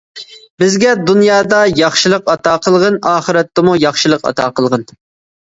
[0.61, 4.91] بىزگە دۇنيادا ياخشىلىق ئاتا قىلغىن، ئاخىرەتتىمۇ ياخشىلىق ئاتا قىلغىن.